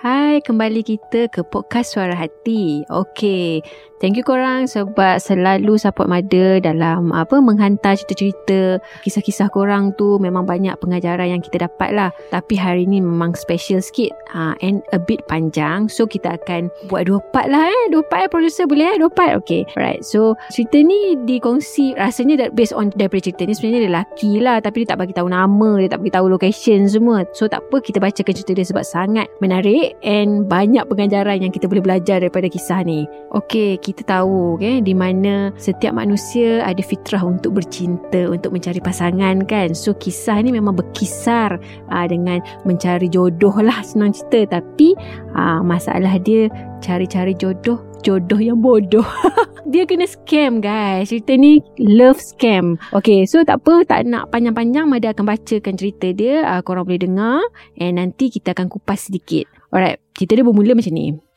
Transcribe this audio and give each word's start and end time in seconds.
Hai, 0.00 0.40
kembali 0.40 0.80
kita 0.80 1.28
ke 1.28 1.44
podcast 1.44 1.92
Suara 1.92 2.16
Hati. 2.16 2.88
Okey, 2.88 3.60
thank 4.00 4.16
you 4.16 4.24
korang 4.24 4.64
sebab 4.64 5.20
selalu 5.20 5.76
support 5.76 6.08
Mada 6.08 6.58
dalam 6.58 7.12
apa 7.12 7.38
menghantar 7.38 7.94
cerita-cerita 7.94 8.80
kisah-kisah 9.04 9.52
korang 9.52 9.92
tu 9.94 10.16
memang 10.18 10.48
banyak 10.48 10.74
pengajaran 10.80 11.36
yang 11.36 11.42
kita 11.44 11.68
dapat 11.68 11.92
lah. 11.92 12.10
Tapi 12.32 12.56
hari 12.56 12.88
ni 12.88 12.98
memang 12.98 13.36
special 13.36 13.84
sikit 13.84 14.10
uh, 14.32 14.56
and 14.64 14.80
a 14.96 14.98
bit 14.98 15.22
panjang. 15.28 15.86
So 15.86 16.08
kita 16.08 16.40
akan 16.40 16.72
buat 16.88 17.06
dua 17.06 17.20
part 17.30 17.52
lah 17.52 17.68
eh. 17.68 17.84
Dua 17.92 18.02
part 18.02 18.26
eh 18.26 18.30
producer 18.32 18.64
boleh 18.64 18.96
eh? 18.96 18.98
Dua 18.98 19.12
part? 19.12 19.36
Okay. 19.44 19.68
Alright. 19.76 20.02
So 20.02 20.34
cerita 20.50 20.80
ni 20.80 21.20
dikongsi 21.28 21.94
rasanya 22.00 22.48
that 22.48 22.50
based 22.56 22.72
on 22.72 22.90
daripada 22.96 23.28
cerita 23.28 23.44
ni 23.44 23.52
sebenarnya 23.52 23.80
dia 23.84 23.90
lelaki 23.92 24.32
lah. 24.40 24.56
Tapi 24.64 24.82
dia 24.82 24.96
tak 24.96 25.04
bagi 25.04 25.14
tahu 25.14 25.28
nama, 25.28 25.70
dia 25.76 25.92
tak 25.92 26.00
bagi 26.00 26.14
tahu 26.16 26.26
location 26.32 26.88
semua. 26.88 27.28
So 27.36 27.46
tak 27.46 27.62
apa 27.68 27.84
kita 27.84 28.00
bacakan 28.00 28.32
cerita 28.32 28.52
dia 28.56 28.66
sebab 28.66 28.84
sangat 28.84 29.28
menarik 29.44 29.94
and 30.00 30.48
banyak 30.48 30.82
pengajaran 30.88 31.44
yang 31.44 31.52
kita 31.52 31.68
boleh 31.68 31.84
belajar 31.84 32.24
daripada 32.24 32.48
kisah 32.48 32.80
ni. 32.82 33.04
Okay, 33.30 33.76
kita 33.90 34.06
tahu 34.06 34.54
okay, 34.54 34.78
di 34.78 34.94
mana 34.94 35.50
setiap 35.58 35.92
manusia 35.98 36.62
ada 36.62 36.78
fitrah 36.80 37.26
untuk 37.26 37.58
bercinta, 37.58 38.30
untuk 38.30 38.54
mencari 38.54 38.78
pasangan 38.78 39.42
kan. 39.44 39.74
So 39.74 39.98
kisah 39.98 40.38
ni 40.40 40.54
memang 40.54 40.78
berkisar 40.78 41.58
ah, 41.90 42.06
dengan 42.06 42.38
mencari 42.62 43.10
jodoh 43.10 43.54
lah 43.58 43.82
senang 43.82 44.14
cerita. 44.14 44.62
Tapi 44.62 44.94
ah, 45.34 45.60
masalah 45.60 46.16
dia 46.22 46.46
cari-cari 46.78 47.34
jodoh 47.34 47.90
jodoh 48.00 48.40
yang 48.40 48.58
bodoh. 48.58 49.04
dia 49.72 49.84
kena 49.84 50.08
scam 50.08 50.58
guys. 50.58 51.12
Cerita 51.12 51.36
ni 51.36 51.60
love 51.78 52.18
scam. 52.18 52.80
Okay, 52.96 53.28
so 53.28 53.44
tak 53.44 53.62
apa. 53.62 53.84
Tak 53.86 54.08
nak 54.08 54.32
panjang-panjang. 54.32 54.88
Mada 54.88 55.12
akan 55.12 55.24
bacakan 55.28 55.74
cerita 55.76 56.10
dia. 56.10 56.42
Uh, 56.48 56.60
korang 56.64 56.88
boleh 56.88 57.00
dengar. 57.00 57.40
And 57.76 58.00
nanti 58.00 58.32
kita 58.32 58.56
akan 58.56 58.72
kupas 58.72 59.12
sedikit. 59.12 59.46
Alright, 59.70 60.02
cerita 60.16 60.40
dia 60.40 60.44
bermula 60.44 60.74
macam 60.74 60.94
ni. 60.96 61.29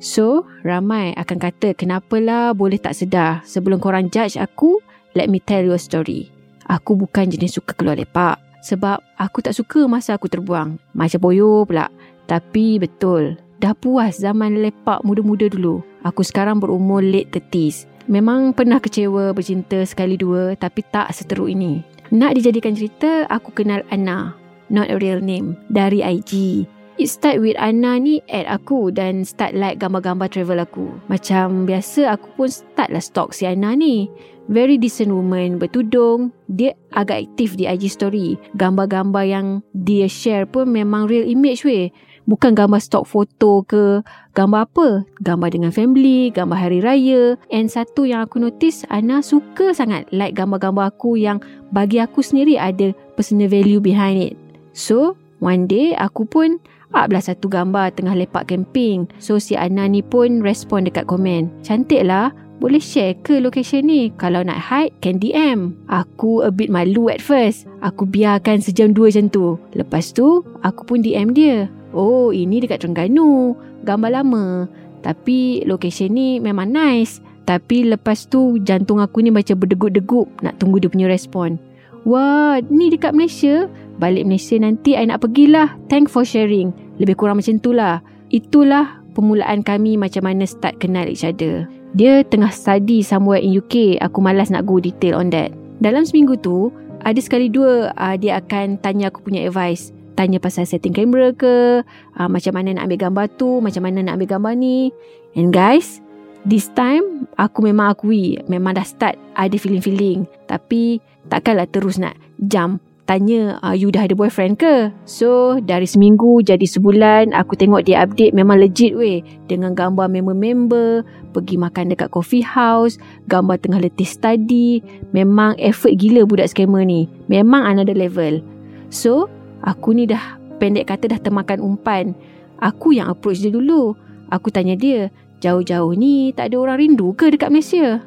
So, 0.00 0.48
ramai 0.64 1.12
akan 1.16 1.36
kata 1.36 1.76
kenapalah 1.76 2.56
boleh 2.56 2.80
tak 2.80 2.96
sedar. 2.96 3.44
Sebelum 3.44 3.80
korang 3.80 4.08
judge 4.08 4.40
aku, 4.40 4.80
let 5.12 5.28
me 5.28 5.40
tell 5.40 5.60
you 5.60 5.76
a 5.76 5.80
story. 5.80 6.32
Aku 6.66 6.96
bukan 6.98 7.28
jenis 7.28 7.60
suka 7.60 7.76
keluar 7.76 7.96
lepak. 8.00 8.40
Sebab 8.64 8.98
aku 9.20 9.44
tak 9.44 9.54
suka 9.54 9.86
masa 9.86 10.18
aku 10.18 10.26
terbuang. 10.26 10.80
Macam 10.96 11.20
boyo 11.22 11.62
pula. 11.62 11.86
Tapi 12.26 12.82
betul, 12.82 13.38
dah 13.62 13.76
puas 13.76 14.18
zaman 14.18 14.58
lepak 14.64 15.06
muda-muda 15.06 15.46
dulu. 15.46 15.84
Aku 16.02 16.26
sekarang 16.26 16.58
berumur 16.58 17.04
late 17.04 17.30
30s. 17.30 17.86
Memang 18.10 18.54
pernah 18.54 18.78
kecewa 18.78 19.34
bercinta 19.34 19.82
sekali 19.82 20.14
dua 20.14 20.54
tapi 20.58 20.82
tak 20.86 21.10
seteruk 21.10 21.50
ini. 21.50 21.82
Nak 22.14 22.38
dijadikan 22.38 22.74
cerita, 22.74 23.26
aku 23.26 23.50
kenal 23.50 23.82
Anna. 23.90 24.34
Not 24.70 24.90
a 24.90 24.98
real 24.98 25.18
name. 25.22 25.58
Dari 25.70 26.02
IG. 26.02 26.62
It 26.96 27.12
start 27.12 27.44
with 27.44 27.60
Anna 27.60 28.00
ni 28.00 28.24
add 28.32 28.48
aku 28.48 28.88
dan 28.88 29.20
start 29.28 29.52
like 29.52 29.76
gambar-gambar 29.76 30.32
travel 30.32 30.64
aku. 30.64 30.96
Macam 31.12 31.68
biasa 31.68 32.16
aku 32.16 32.26
pun 32.40 32.48
start 32.48 32.88
lah 32.88 33.04
stalk 33.04 33.36
si 33.36 33.44
Anna 33.44 33.76
ni. 33.76 34.08
Very 34.48 34.80
decent 34.80 35.12
woman, 35.12 35.60
bertudung. 35.60 36.32
Dia 36.48 36.72
agak 36.96 37.28
aktif 37.28 37.60
di 37.60 37.68
IG 37.68 37.92
story. 37.92 38.40
Gambar-gambar 38.56 39.24
yang 39.28 39.46
dia 39.76 40.08
share 40.08 40.48
pun 40.48 40.72
memang 40.72 41.04
real 41.04 41.28
image 41.28 41.68
weh. 41.68 41.92
Bukan 42.24 42.56
gambar 42.56 42.80
stok 42.80 43.04
foto 43.04 43.60
ke 43.68 44.00
gambar 44.32 44.64
apa. 44.64 45.04
Gambar 45.20 45.52
dengan 45.52 45.76
family, 45.76 46.32
gambar 46.32 46.56
hari 46.56 46.80
raya. 46.80 47.36
And 47.52 47.68
satu 47.68 48.08
yang 48.08 48.24
aku 48.24 48.40
notice, 48.40 48.88
Anna 48.88 49.20
suka 49.20 49.76
sangat 49.76 50.08
like 50.16 50.32
gambar-gambar 50.32 50.96
aku 50.96 51.20
yang 51.20 51.44
bagi 51.76 52.00
aku 52.00 52.24
sendiri 52.24 52.56
ada 52.56 52.96
personal 53.20 53.52
value 53.52 53.84
behind 53.84 54.32
it. 54.32 54.34
So, 54.72 55.20
one 55.40 55.68
day 55.68 55.92
aku 55.96 56.24
pun 56.28 56.62
Up 56.94 57.10
lah 57.10 57.18
satu 57.18 57.50
gambar 57.50 57.98
tengah 57.98 58.14
lepak 58.14 58.46
camping. 58.46 59.10
So 59.18 59.42
si 59.42 59.58
Ana 59.58 59.90
ni 59.90 60.00
pun 60.00 60.40
respon 60.40 60.86
dekat 60.86 61.10
komen. 61.10 61.50
Cantik 61.66 62.06
lah. 62.06 62.30
Boleh 62.56 62.80
share 62.80 63.12
ke 63.20 63.36
location 63.36 63.84
ni? 63.84 64.08
Kalau 64.16 64.40
nak 64.40 64.56
hide, 64.56 64.96
can 65.04 65.20
DM. 65.20 65.76
Aku 65.92 66.40
a 66.40 66.48
bit 66.48 66.72
malu 66.72 67.12
at 67.12 67.20
first. 67.20 67.68
Aku 67.84 68.08
biarkan 68.08 68.64
sejam 68.64 68.96
dua 68.96 69.12
macam 69.12 69.28
tu. 69.28 69.60
Lepas 69.76 70.16
tu, 70.16 70.40
aku 70.64 70.88
pun 70.88 71.04
DM 71.04 71.36
dia. 71.36 71.68
Oh, 71.92 72.32
ini 72.32 72.64
dekat 72.64 72.80
Terengganu. 72.80 73.52
Gambar 73.84 74.24
lama. 74.24 74.72
Tapi 75.04 75.68
location 75.68 76.16
ni 76.16 76.40
memang 76.40 76.72
nice. 76.72 77.20
Tapi 77.44 77.92
lepas 77.92 78.24
tu, 78.24 78.56
jantung 78.64 79.04
aku 79.04 79.20
ni 79.20 79.28
macam 79.28 79.60
berdegup-degup 79.60 80.26
nak 80.40 80.56
tunggu 80.56 80.80
dia 80.80 80.88
punya 80.88 81.12
respon. 81.12 81.60
Wah, 82.06 82.62
ni 82.70 82.86
dekat 82.94 83.18
Malaysia? 83.18 83.66
Balik 83.98 84.30
Malaysia 84.30 84.54
nanti 84.62 84.94
I 84.94 85.10
nak 85.10 85.26
pergilah. 85.26 85.74
Thank 85.90 86.06
for 86.06 86.22
sharing. 86.22 86.70
Lebih 87.02 87.18
kurang 87.18 87.42
macam 87.42 87.58
tu 87.58 87.74
lah. 87.74 87.98
Itulah 88.30 89.02
permulaan 89.18 89.66
kami 89.66 89.98
macam 89.98 90.22
mana 90.22 90.46
start 90.46 90.78
kenal 90.78 91.10
each 91.10 91.26
other. 91.26 91.66
Dia 91.98 92.22
tengah 92.22 92.54
study 92.54 93.02
somewhere 93.02 93.42
in 93.42 93.58
UK. 93.58 93.98
Aku 93.98 94.22
malas 94.22 94.54
nak 94.54 94.70
go 94.70 94.78
detail 94.78 95.18
on 95.18 95.34
that. 95.34 95.50
Dalam 95.82 96.06
seminggu 96.06 96.38
tu, 96.38 96.70
ada 97.02 97.18
sekali 97.18 97.50
dua 97.50 97.90
uh, 97.98 98.14
dia 98.14 98.38
akan 98.38 98.78
tanya 98.78 99.10
aku 99.10 99.26
punya 99.26 99.42
advice. 99.42 99.90
Tanya 100.14 100.38
pasal 100.38 100.64
setting 100.64 100.94
kamera 100.94 101.34
ke, 101.34 101.82
uh, 102.16 102.28
macam 102.30 102.56
mana 102.56 102.78
nak 102.78 102.88
ambil 102.88 103.00
gambar 103.10 103.26
tu, 103.34 103.58
macam 103.58 103.82
mana 103.82 104.06
nak 104.06 104.14
ambil 104.16 104.38
gambar 104.38 104.54
ni. 104.54 104.94
And 105.34 105.52
guys, 105.52 106.00
this 106.46 106.70
time 106.72 107.26
aku 107.34 107.66
memang 107.66 107.92
akui 107.92 108.38
memang 108.46 108.78
dah 108.78 108.86
start 108.86 109.18
ada 109.34 109.56
feeling-feeling. 109.58 110.24
Tapi 110.46 111.02
takkanlah 111.26 111.66
terus 111.66 111.98
nak 111.98 112.14
jump 112.38 112.78
tanya 113.06 113.62
uh, 113.62 113.70
you 113.70 113.90
dah 113.90 114.06
ada 114.06 114.14
boyfriend 114.18 114.58
ke? 114.58 114.90
So 115.06 115.58
dari 115.62 115.86
seminggu 115.86 116.42
jadi 116.42 116.62
sebulan 116.62 117.34
aku 117.34 117.58
tengok 117.58 117.86
dia 117.86 118.02
update 118.02 118.34
memang 118.34 118.58
legit 118.58 118.94
weh 118.94 119.22
dengan 119.50 119.74
gambar 119.74 120.10
member-member 120.10 121.06
pergi 121.30 121.56
makan 121.58 121.92
dekat 121.92 122.08
coffee 122.14 122.46
house, 122.46 122.96
gambar 123.28 123.60
tengah 123.60 123.82
letih 123.82 124.08
study, 124.08 124.80
memang 125.12 125.58
effort 125.60 125.94
gila 125.98 126.24
budak 126.24 126.50
scammer 126.50 126.86
ni. 126.86 127.10
Memang 127.28 127.66
another 127.66 127.94
level. 127.94 128.42
So 128.88 129.28
aku 129.66 129.94
ni 129.98 130.06
dah 130.06 130.38
pendek 130.62 130.88
kata 130.90 131.10
dah 131.10 131.20
termakan 131.20 131.60
umpan. 131.62 132.14
Aku 132.56 132.96
yang 132.96 133.12
approach 133.12 133.44
dia 133.44 133.52
dulu. 133.52 133.92
Aku 134.26 134.50
tanya 134.50 134.74
dia, 134.74 135.06
jauh-jauh 135.40 135.92
ni 135.96 136.32
tak 136.32 136.52
ada 136.52 136.56
orang 136.62 136.78
rindu 136.80 137.12
ke 137.16 137.32
dekat 137.32 137.52
Malaysia? 137.52 138.00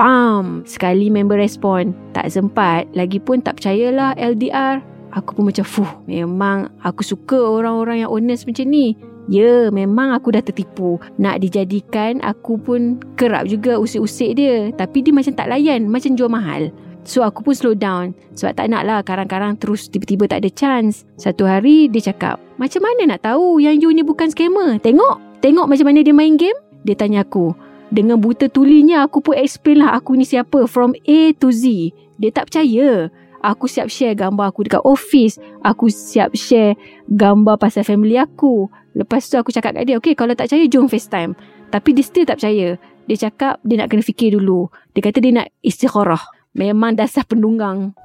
Bam! 0.00 0.64
Sekali 0.64 1.12
member 1.12 1.36
respon. 1.36 1.92
Tak 2.16 2.32
sempat. 2.32 2.88
Lagipun 2.96 3.44
tak 3.44 3.60
percayalah 3.60 4.16
LDR. 4.16 4.80
Aku 5.10 5.34
pun 5.34 5.50
macam, 5.50 5.66
fuh, 5.66 5.90
memang 6.06 6.70
aku 6.86 7.02
suka 7.02 7.36
orang-orang 7.36 8.06
yang 8.06 8.10
honest 8.14 8.46
macam 8.46 8.70
ni. 8.70 8.94
Ya, 9.28 9.68
memang 9.68 10.14
aku 10.14 10.32
dah 10.32 10.40
tertipu. 10.40 11.02
Nak 11.18 11.42
dijadikan, 11.42 12.22
aku 12.22 12.56
pun 12.56 13.02
kerap 13.18 13.44
juga 13.50 13.76
usik-usik 13.76 14.38
dia. 14.38 14.70
Tapi 14.72 15.02
dia 15.02 15.12
macam 15.12 15.34
tak 15.34 15.50
layan, 15.50 15.90
macam 15.90 16.14
jual 16.14 16.30
mahal. 16.30 16.70
So, 17.04 17.26
aku 17.26 17.42
pun 17.42 17.54
slow 17.58 17.74
down. 17.74 18.14
Sebab 18.38 18.56
tak 18.56 18.70
nak 18.70 18.86
lah 18.86 19.02
karang-karang 19.02 19.58
terus 19.58 19.90
tiba-tiba 19.90 20.30
tak 20.30 20.46
ada 20.46 20.50
chance. 20.54 21.04
Satu 21.18 21.44
hari, 21.44 21.90
dia 21.90 22.08
cakap, 22.08 22.38
macam 22.56 22.86
mana 22.86 23.14
nak 23.16 23.26
tahu 23.26 23.58
yang 23.58 23.76
you 23.82 23.90
ni 23.90 24.06
bukan 24.06 24.30
scammer? 24.30 24.78
Tengok, 24.78 25.29
tengok 25.40 25.66
macam 25.68 25.86
mana 25.88 26.00
dia 26.04 26.14
main 26.14 26.36
game. 26.36 26.56
Dia 26.80 26.96
tanya 26.96 27.20
aku, 27.24 27.52
dengan 27.90 28.22
buta 28.22 28.46
tulinya 28.46 29.02
aku 29.02 29.18
pun 29.18 29.34
explain 29.34 29.82
lah 29.82 29.98
aku 29.98 30.14
ni 30.14 30.22
siapa 30.22 30.70
from 30.70 30.94
A 31.10 31.34
to 31.34 31.50
Z. 31.50 31.90
Dia 32.22 32.30
tak 32.30 32.48
percaya. 32.48 33.10
Aku 33.40 33.66
siap 33.66 33.88
share 33.88 34.14
gambar 34.14 34.52
aku 34.52 34.68
dekat 34.68 34.84
office. 34.86 35.40
Aku 35.66 35.90
siap 35.90 36.36
share 36.38 36.78
gambar 37.10 37.58
pasal 37.58 37.82
family 37.82 38.14
aku. 38.14 38.70
Lepas 38.94 39.26
tu 39.26 39.34
aku 39.40 39.50
cakap 39.50 39.74
kat 39.74 39.90
dia, 39.90 39.98
okay 39.98 40.14
kalau 40.14 40.36
tak 40.38 40.46
percaya 40.46 40.64
jom 40.70 40.86
FaceTime. 40.86 41.34
Tapi 41.72 41.90
dia 41.96 42.04
still 42.06 42.26
tak 42.28 42.38
percaya. 42.38 42.78
Dia 43.10 43.16
cakap 43.26 43.58
dia 43.66 43.82
nak 43.82 43.90
kena 43.90 44.06
fikir 44.06 44.38
dulu. 44.38 44.70
Dia 44.94 45.02
kata 45.02 45.18
dia 45.18 45.32
nak 45.34 45.48
istikharah. 45.66 46.22
Memang 46.54 46.94
dasar 46.94 47.26
pendunggang. 47.26 47.96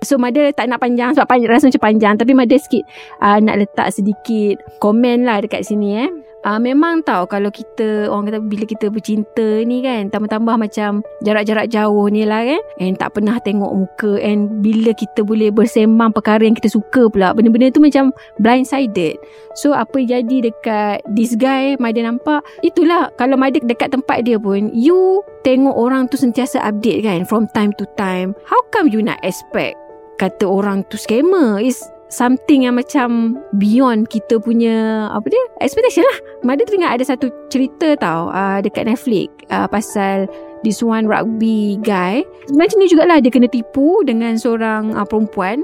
So 0.00 0.16
Mada 0.16 0.40
tak 0.52 0.68
nak 0.68 0.80
panjang 0.80 1.16
sebab 1.16 1.28
panjang, 1.28 1.50
rasa 1.52 1.68
macam 1.68 1.84
panjang. 1.84 2.14
Tapi 2.16 2.32
Mada 2.32 2.56
sikit 2.56 2.84
uh, 3.20 3.38
nak 3.44 3.60
letak 3.60 3.92
sedikit 3.92 4.56
komen 4.80 5.28
lah 5.28 5.44
dekat 5.44 5.68
sini 5.68 6.06
eh. 6.06 6.10
Uh, 6.44 6.60
memang 6.60 7.00
tahu 7.02 7.26
kalau 7.26 7.48
kita 7.48 8.06
orang 8.12 8.30
kata 8.30 8.38
bila 8.44 8.64
kita 8.68 8.86
bercinta 8.92 9.64
ni 9.64 9.80
kan 9.80 10.12
tambah-tambah 10.12 10.54
macam 10.60 11.00
jarak-jarak 11.24 11.66
jauh 11.72 12.06
ni 12.12 12.28
lah 12.28 12.44
kan. 12.44 12.62
And 12.78 12.94
tak 13.00 13.16
pernah 13.16 13.40
tengok 13.40 13.72
muka. 13.72 14.20
And 14.20 14.60
bila 14.60 14.92
kita 14.92 15.24
boleh 15.24 15.50
bersembang 15.50 16.12
perkara 16.12 16.44
yang 16.44 16.54
kita 16.54 16.70
suka 16.70 17.08
pula 17.08 17.32
benda-benda 17.32 17.72
tu 17.72 17.82
macam 17.82 18.12
blindsided. 18.38 19.18
So 19.56 19.72
apa 19.72 19.98
yang 19.98 20.28
jadi 20.28 20.52
dekat 20.52 21.06
this 21.16 21.34
guy 21.34 21.74
Maida 21.80 22.04
nampak 22.04 22.44
itulah 22.60 23.08
kalau 23.16 23.40
Maida 23.40 23.58
dekat 23.64 23.90
tempat 23.94 24.26
dia 24.28 24.36
pun 24.36 24.68
you 24.76 25.24
tengok 25.42 25.74
orang 25.74 26.06
tu 26.10 26.20
sentiasa 26.20 26.60
update 26.60 27.02
kan 27.02 27.24
from 27.24 27.48
time 27.56 27.72
to 27.80 27.88
time. 27.96 28.36
How 28.44 28.60
come 28.70 28.92
you 28.92 29.00
nak 29.00 29.18
expect 29.24 29.78
kata 30.20 30.46
orang 30.46 30.86
tu 30.92 31.00
scammer? 31.00 31.58
Is 31.62 31.80
something 32.08 32.66
yang 32.66 32.76
macam 32.76 33.38
beyond 33.58 34.08
kita 34.10 34.38
punya 34.40 35.08
apa 35.10 35.26
dia 35.28 35.44
expectation 35.60 36.04
lah. 36.04 36.18
Mada 36.46 36.62
teringat 36.62 37.00
ada 37.00 37.04
satu 37.04 37.30
cerita 37.48 37.96
tau 37.98 38.30
uh, 38.30 38.60
dekat 38.60 38.86
Netflix 38.88 39.32
uh, 39.50 39.66
pasal 39.68 40.28
this 40.64 40.80
one 40.80 41.06
rugby 41.06 41.76
guy. 41.84 42.24
Macam 42.54 42.80
ni 42.80 42.88
jugalah 42.88 43.20
dia 43.20 43.30
kena 43.30 43.48
tipu 43.48 44.00
dengan 44.02 44.34
seorang 44.38 44.96
uh, 44.96 45.06
perempuan. 45.06 45.60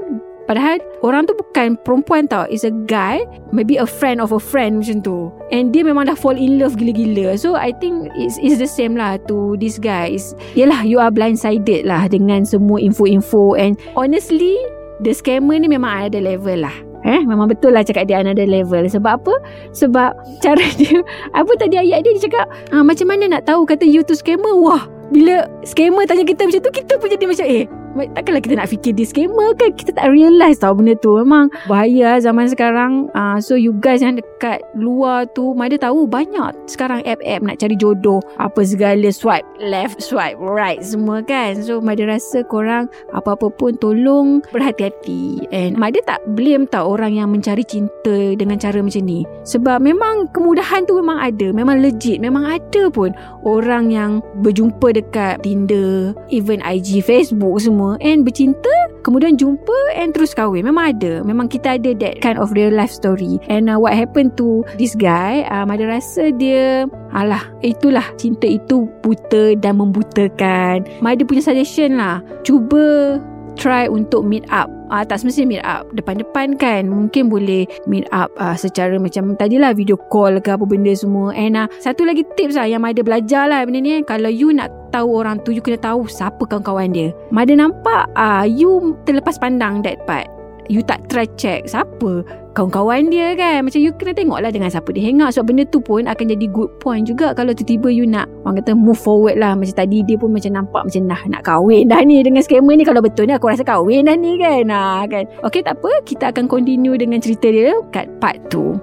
Padahal 0.50 0.82
orang 1.06 1.30
tu 1.30 1.34
bukan 1.38 1.78
perempuan 1.86 2.26
tau 2.26 2.42
Is 2.50 2.66
a 2.66 2.74
guy 2.90 3.22
Maybe 3.54 3.78
a 3.78 3.86
friend 3.86 4.18
of 4.18 4.34
a 4.34 4.42
friend 4.42 4.82
macam 4.82 4.98
tu. 4.98 5.30
And 5.54 5.70
dia 5.70 5.86
memang 5.86 6.10
dah 6.10 6.18
fall 6.18 6.34
in 6.34 6.58
love 6.58 6.74
gila-gila. 6.74 7.38
So 7.38 7.54
I 7.54 7.70
think 7.78 8.10
it's, 8.18 8.34
it's 8.42 8.58
the 8.58 8.66
same 8.66 8.98
lah 8.98 9.22
to 9.30 9.54
this 9.62 9.78
guy. 9.78 10.18
Yelah 10.58 10.82
you 10.82 10.98
are 10.98 11.14
blindsided 11.14 11.86
lah 11.86 12.10
Dengan 12.10 12.42
semua 12.42 12.82
info-info. 12.82 13.54
And 13.54 13.78
honestly 13.94 14.58
The 15.00 15.16
scammer 15.16 15.56
ni 15.56 15.68
memang 15.68 16.08
ada 16.08 16.20
level 16.20 16.64
lah 16.64 16.90
Eh, 17.00 17.24
memang 17.24 17.48
betul 17.48 17.72
lah 17.72 17.80
cakap 17.80 18.04
dia 18.12 18.20
another 18.20 18.44
level. 18.44 18.84
Sebab 18.84 19.24
apa? 19.24 19.34
Sebab 19.72 20.10
cara 20.44 20.64
dia, 20.76 21.00
apa 21.32 21.52
tadi 21.56 21.80
ayat 21.80 22.04
dia, 22.04 22.12
dia 22.12 22.28
cakap, 22.28 22.46
ah, 22.76 22.84
macam 22.84 23.08
mana 23.08 23.24
nak 23.24 23.48
tahu 23.48 23.64
kata 23.64 23.88
you 23.88 24.04
tu 24.04 24.12
scammer? 24.12 24.52
Wah, 24.60 24.84
bila 25.08 25.48
scammer 25.64 26.04
tanya 26.04 26.28
kita 26.28 26.44
macam 26.44 26.60
tu, 26.60 26.72
kita 26.72 27.00
pun 27.00 27.08
jadi 27.08 27.24
macam, 27.24 27.46
eh, 27.48 27.64
Takkanlah 27.90 28.42
kita 28.42 28.54
nak 28.54 28.70
fikir 28.70 28.94
dia 28.94 29.02
scammer 29.02 29.50
kan 29.58 29.74
Kita 29.74 29.90
tak 29.98 30.14
realise 30.14 30.62
tau 30.62 30.72
benda 30.78 30.94
tu. 30.94 31.18
Memang 31.18 31.50
bahaya 31.66 32.22
zaman 32.22 32.46
sekarang. 32.46 33.10
Uh, 33.10 33.42
So 33.42 33.58
you 33.58 33.74
guys 33.74 33.98
yang 33.98 34.14
dekat 34.14 34.62
luar 34.78 35.26
tu 35.34 35.52
Mada 35.58 35.74
tahu 35.74 36.06
banyak 36.06 36.54
sekarang 36.70 37.02
app-app 37.02 37.42
nak 37.42 37.58
cari 37.58 37.74
jodoh. 37.74 38.22
Apa 38.38 38.62
segala 38.62 39.10
swipe 39.10 39.46
left, 39.58 39.98
swipe 39.98 40.38
right 40.38 40.78
semua 40.86 41.24
kan? 41.26 41.58
So 41.58 41.82
Mada 41.82 42.06
rasa 42.06 42.46
korang 42.46 42.86
apa-apa 43.10 43.50
pun 43.50 43.74
tolong 43.82 44.44
berhati-hati. 44.54 45.50
And 45.50 45.74
Mada 45.74 45.98
tak 46.06 46.22
blame 46.38 46.70
tau 46.70 46.94
orang 46.94 47.18
yang 47.18 47.34
mencari 47.34 47.66
cinta 47.66 48.38
dengan 48.38 48.60
cara 48.62 48.78
macam 48.78 49.02
ni? 49.02 49.26
Sebab 49.42 49.82
memang 49.82 50.30
kemudahan 50.30 50.86
tu 50.86 50.94
memang 50.94 51.18
ada. 51.18 51.50
Memang 51.50 51.82
legit, 51.82 52.22
memang 52.22 52.46
ada 52.46 52.86
pun 52.92 53.10
Orang 53.42 53.90
yang 53.90 54.20
berjumpa 54.44 54.92
dekat 54.94 55.42
Tinder 55.42 56.12
Even 56.28 56.62
IG, 56.62 57.02
Facebook 57.02 57.58
semua 57.58 57.79
semua 57.80 57.96
and 58.04 58.28
bercinta 58.28 58.68
kemudian 59.00 59.40
jumpa 59.40 59.96
and 59.96 60.12
terus 60.12 60.36
kahwin. 60.36 60.68
Memang 60.68 60.92
ada. 60.92 61.24
Memang 61.24 61.48
kita 61.48 61.80
ada 61.80 61.96
that 61.96 62.20
kind 62.20 62.36
of 62.36 62.52
real 62.52 62.68
life 62.68 62.92
story. 62.92 63.40
And 63.48 63.72
uh, 63.72 63.80
what 63.80 63.96
happened 63.96 64.36
to 64.36 64.68
this 64.76 64.92
guy 64.92 65.48
uh, 65.48 65.64
Mada 65.64 65.88
rasa 65.88 66.28
dia 66.36 66.84
alah 67.16 67.40
itulah 67.64 68.04
cinta 68.20 68.44
itu 68.44 68.84
buta 69.00 69.56
dan 69.56 69.80
membutakan. 69.80 70.84
Mada 71.00 71.24
punya 71.24 71.40
suggestion 71.40 71.96
lah 71.96 72.20
cuba 72.44 73.16
try 73.60 73.84
untuk 73.86 74.24
meet 74.24 74.48
up. 74.48 74.72
Uh, 74.88 75.04
tak 75.04 75.20
semestinya 75.20 75.60
meet 75.60 75.64
up. 75.68 75.84
Depan-depan 75.92 76.56
kan 76.56 76.88
mungkin 76.88 77.28
boleh 77.28 77.68
meet 77.84 78.08
up 78.10 78.32
uh, 78.40 78.56
secara 78.56 78.96
macam 78.96 79.36
tadilah 79.36 79.76
video 79.76 80.00
call 80.08 80.40
ke 80.40 80.50
apa 80.56 80.64
benda 80.64 80.90
semua. 80.96 81.36
And 81.36 81.60
uh, 81.60 81.68
satu 81.78 82.08
lagi 82.08 82.24
tips 82.34 82.56
lah 82.56 82.66
yang 82.66 82.80
Mada 82.80 83.04
belajar 83.04 83.46
lah 83.46 83.68
benda 83.68 83.84
ni. 83.84 84.00
Kalau 84.08 84.32
you 84.32 84.50
nak 84.56 84.72
tahu 84.90 85.20
orang 85.20 85.44
tu 85.44 85.52
you 85.52 85.60
kena 85.60 85.76
tahu 85.76 86.08
siapa 86.08 86.40
kawan-kawan 86.48 86.90
dia. 86.90 87.12
Mada 87.28 87.52
nampak 87.52 88.08
uh, 88.16 88.48
you 88.48 88.96
terlepas 89.04 89.36
pandang 89.36 89.84
that 89.84 90.00
part 90.08 90.39
you 90.70 90.86
tak 90.86 91.02
try 91.10 91.26
check 91.34 91.66
siapa? 91.66 92.22
Kawan-kawan 92.54 93.10
dia 93.10 93.34
kan? 93.34 93.66
Macam 93.66 93.82
you 93.82 93.90
kena 93.98 94.14
tengok 94.14 94.38
lah 94.38 94.50
dengan 94.54 94.70
siapa 94.70 94.94
dia 94.94 95.02
hang 95.02 95.18
out 95.18 95.34
sebab 95.34 95.50
benda 95.50 95.66
tu 95.66 95.82
pun 95.82 96.06
akan 96.06 96.24
jadi 96.30 96.46
good 96.50 96.70
point 96.78 97.02
juga 97.02 97.34
kalau 97.34 97.50
tiba-tiba 97.50 97.90
you 97.90 98.06
nak 98.06 98.30
orang 98.46 98.62
kata 98.62 98.78
move 98.78 98.98
forward 98.98 99.34
lah. 99.34 99.58
Macam 99.58 99.74
tadi 99.74 100.06
dia 100.06 100.14
pun 100.14 100.30
macam 100.30 100.54
nampak 100.54 100.86
macam 100.86 101.02
nah 101.10 101.20
nak 101.26 101.42
kahwin 101.42 101.90
dah 101.90 102.00
ni 102.06 102.22
dengan 102.22 102.46
scammer 102.46 102.78
ni. 102.78 102.86
Kalau 102.86 103.02
betul 103.02 103.26
ni 103.26 103.34
aku 103.34 103.50
rasa 103.50 103.66
kahwin 103.66 104.06
dah 104.06 104.14
ni 104.14 104.38
kan? 104.38 104.70
Nah, 104.70 105.02
kan? 105.10 105.26
Ok 105.42 105.66
tak 105.66 105.82
apa. 105.82 105.90
Kita 106.06 106.30
akan 106.30 106.46
continue 106.46 106.94
dengan 106.94 107.18
cerita 107.18 107.50
dia 107.50 107.74
kat 107.90 108.06
part 108.22 108.38
tu 108.46 108.78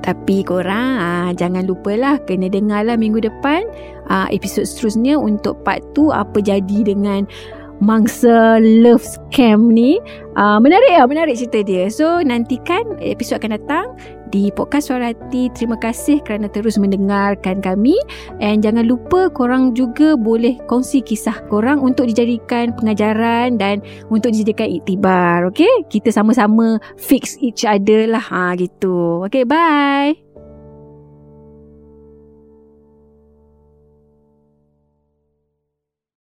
tapi 0.00 0.40
korang 0.40 0.96
aa, 0.96 1.28
ah, 1.28 1.30
jangan 1.36 1.68
lupalah 1.68 2.16
kena 2.24 2.48
dengar 2.48 2.88
lah 2.88 2.96
minggu 2.96 3.20
depan 3.20 3.68
ah, 4.08 4.26
episod 4.32 4.64
seterusnya 4.64 5.20
untuk 5.20 5.60
part 5.60 5.84
tu 5.92 6.08
apa 6.08 6.40
jadi 6.40 6.88
dengan 6.88 7.28
mangsa 7.80 8.60
love 8.60 9.02
scam 9.02 9.72
ni 9.72 9.96
uh, 10.36 10.60
menarik 10.60 10.92
ya 10.92 11.04
menarik 11.08 11.36
cerita 11.36 11.64
dia 11.64 11.88
so 11.88 12.20
nantikan 12.20 12.84
episod 13.00 13.40
akan 13.40 13.56
datang 13.56 13.86
di 14.30 14.48
podcast 14.54 14.88
Suara 14.88 15.10
Hati. 15.10 15.50
Terima 15.52 15.76
kasih 15.76 16.22
kerana 16.22 16.46
terus 16.46 16.78
mendengarkan 16.78 17.58
kami. 17.60 17.98
And 18.38 18.62
jangan 18.62 18.86
lupa 18.86 19.28
korang 19.34 19.74
juga 19.74 20.14
boleh 20.14 20.56
kongsi 20.70 21.02
kisah 21.02 21.44
korang 21.50 21.82
untuk 21.82 22.06
dijadikan 22.06 22.72
pengajaran 22.78 23.58
dan 23.58 23.82
untuk 24.08 24.30
dijadikan 24.32 24.70
iktibar. 24.70 25.50
Okay? 25.50 25.70
Kita 25.90 26.14
sama-sama 26.14 26.78
fix 26.96 27.36
each 27.42 27.66
other 27.66 28.06
lah. 28.06 28.22
Ha, 28.22 28.54
gitu. 28.56 29.26
Okay, 29.26 29.42
bye. 29.42 30.29